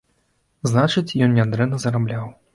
[0.71, 2.25] Значыць, ён нядрэнна зарабляў.